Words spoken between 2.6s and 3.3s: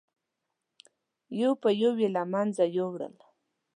یووړل.